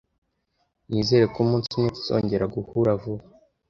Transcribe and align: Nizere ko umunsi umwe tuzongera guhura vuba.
Nizere 0.89 1.25
ko 1.33 1.37
umunsi 1.45 1.67
umwe 1.73 1.89
tuzongera 1.97 2.45
guhura 2.55 2.91
vuba. 3.01 3.23